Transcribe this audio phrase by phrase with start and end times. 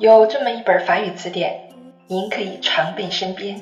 [0.00, 1.70] 有这么一本法语词典，
[2.06, 3.60] 您可以常备身边，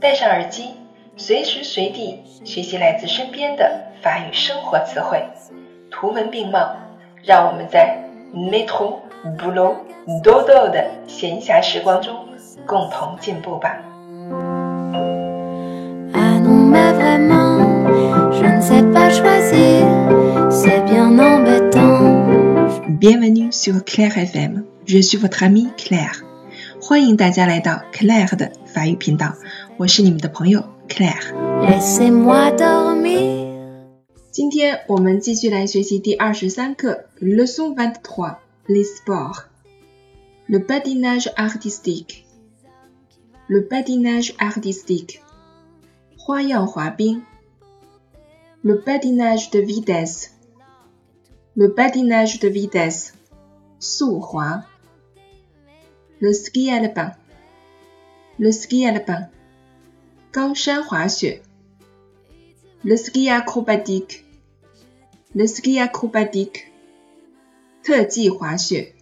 [0.00, 0.70] 戴上耳机，
[1.16, 3.70] 随时随地学习来自身边的
[4.02, 5.22] 法语生活词汇，
[5.88, 6.74] 图文并茂，
[7.22, 8.02] 让我们在
[8.34, 8.96] metro
[9.38, 9.76] boulot
[10.24, 12.16] dodo 的闲暇时光中
[12.66, 13.78] 共同进步吧。
[16.12, 17.60] Ah non, mais vraiment,
[18.32, 19.86] je ne sais pas choisir,
[20.50, 22.10] c'est bien embêtant.
[22.98, 24.18] Bienvenue sur Claire
[24.79, 26.21] FM，je suis votre amie Claire。
[26.81, 29.35] 欢迎大家来到 Claire 的法语频道，
[29.77, 31.33] 我是你们的朋友 Claire。
[31.61, 33.53] Laissez-moi dormir.
[34.31, 45.19] 今天我们继续来学习第二十三课 Leçon vingt-trois les sports。Le patinage artistique。Le patinage artistique。
[46.17, 47.23] 花样滑冰。
[48.63, 53.11] Le patinage de vitesse。Le patinage de vitesse。
[53.80, 54.66] 速滑。
[56.20, 57.14] Le ski alpin。
[58.38, 59.30] Le ski alpin。
[60.30, 61.40] 高山滑雪。
[62.84, 64.22] Le ski acrobatique。
[65.34, 66.66] Le ski acrobatique。
[67.82, 68.94] 特技滑雪。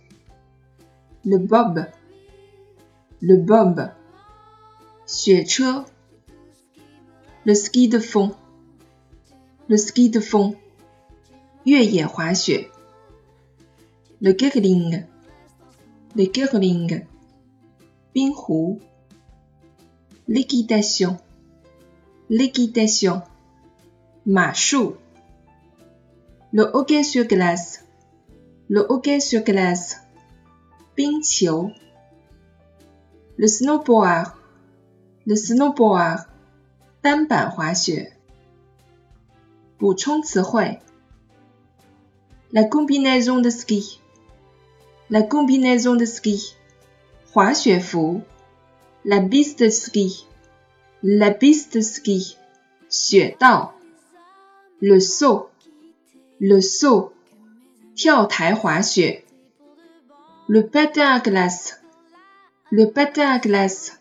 [1.25, 1.89] Le bob。
[3.21, 3.91] Le bob。
[5.07, 5.87] 雪车。
[7.45, 8.37] Le ski de fond。
[9.69, 10.55] Le ski de fond。
[11.65, 12.71] 越野滑雪。
[14.22, 17.06] Le curling。Le curling。
[18.14, 18.80] 冰壶。
[20.28, 23.24] L'équitation。L'équitation。
[24.26, 24.96] 马术。
[26.52, 29.98] Le hockey sur glace。Le hockey sur glace。
[30.96, 31.72] 冰球。
[33.38, 36.26] Le snowboard。Le snowboard。
[37.02, 38.14] 单板滑雪。
[39.78, 40.80] 补充词汇：
[42.54, 43.50] la combinaison de
[45.08, 46.54] ski，la combinaison de ski，
[47.34, 48.22] 滑雪服；
[49.04, 52.38] la piste de ski，la piste de ski，
[52.90, 53.74] 雪道；
[54.80, 57.12] le saut，le saut，
[57.96, 59.24] 跳台滑雪；
[60.48, 63.94] le patin à glace，le patin à glace，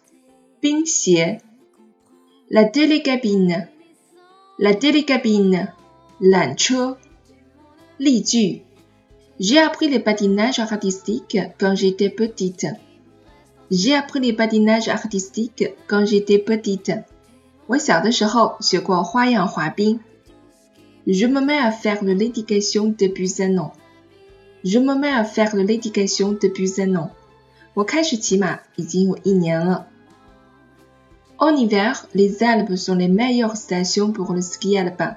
[0.60, 1.40] 冰鞋；
[2.48, 5.72] la télécabine。La télécabine，
[6.20, 6.98] 缆车。
[7.98, 8.62] 例句
[9.38, 12.66] ：J'ai appris le patinage artistique quand j'étais petite.
[13.70, 16.92] J'ai appris le patinage artistique quand j'étais petite.
[17.66, 20.00] 我小的时候学过花样滑冰。
[21.06, 23.72] Je me mets à faire de l'éducation depuis un an.
[24.64, 27.10] Je me mets à faire de l'éducation depuis un an.
[27.74, 29.88] 我开始骑马已经有一年了。
[31.38, 35.16] En hiver, les Alpes sont les meilleures stations pour le ski alpin.